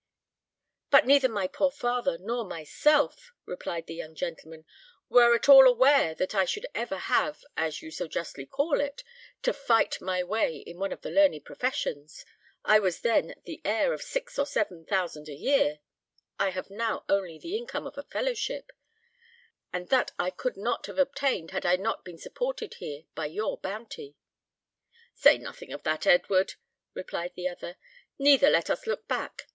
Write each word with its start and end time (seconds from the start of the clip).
"But 0.89 1.05
neither 1.05 1.29
my 1.29 1.45
poor 1.45 1.69
father 1.69 2.17
nor 2.17 2.43
myself," 2.43 3.31
replied 3.45 3.85
the 3.85 3.93
young 3.93 4.15
gentleman, 4.15 4.65
"were 5.09 5.35
at 5.35 5.47
all 5.47 5.67
aware 5.67 6.15
that 6.15 6.33
I 6.33 6.43
should 6.43 6.65
ever 6.73 6.97
have, 6.97 7.43
as 7.55 7.83
you 7.83 7.91
so 7.91 8.07
justly 8.07 8.47
call 8.47 8.81
it, 8.81 9.03
to 9.43 9.53
fight 9.53 10.01
my 10.01 10.23
way 10.23 10.55
in 10.57 10.79
one 10.79 10.91
of 10.91 11.01
the 11.01 11.11
learned 11.11 11.45
professions, 11.45 12.25
I 12.65 12.79
was 12.79 13.01
then 13.01 13.35
the 13.45 13.61
heir 13.63 13.93
of 13.93 14.01
six 14.01 14.39
or 14.39 14.47
seven 14.47 14.85
thousand 14.85 15.29
a 15.29 15.35
year; 15.35 15.81
I 16.39 16.49
have 16.49 16.71
now 16.71 17.05
only 17.07 17.37
the 17.37 17.55
income 17.55 17.85
of 17.85 17.95
a 17.95 18.01
fellowship; 18.09 18.71
and 19.71 19.87
that 19.89 20.13
I 20.17 20.31
could 20.31 20.57
not 20.57 20.87
have 20.87 20.97
obtained 20.97 21.51
had 21.51 21.63
I 21.63 21.75
not 21.75 22.03
been 22.03 22.17
supported 22.17 22.73
here 22.79 23.03
by 23.13 23.27
your 23.27 23.59
bounty." 23.59 24.15
"Say 25.13 25.37
nothing 25.37 25.71
of 25.71 25.83
that 25.83 26.07
Edward," 26.07 26.55
replied 26.95 27.33
the 27.35 27.47
other; 27.47 27.77
"neither 28.17 28.49
let 28.49 28.71
us 28.71 28.87
look 28.87 29.07
back. 29.07 29.47